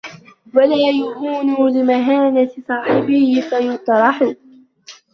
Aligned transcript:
وَلَا 0.55 0.77
يَهُونُ 0.89 1.71
لِمَهَانَةِ 1.77 2.49
صَاحِبِهِ 2.67 3.43
فَيُطْرَحُ 3.49 4.33